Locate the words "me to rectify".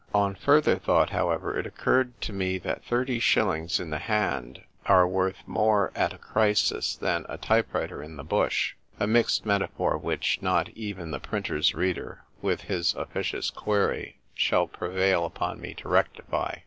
15.61-16.55